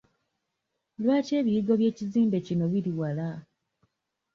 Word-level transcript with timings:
Lwaki 1.01 1.31
ebiyigo 1.39 1.73
by'ekizimbe 1.79 2.37
kino 2.47 2.65
biri 2.71 2.91
wala? 2.99 3.29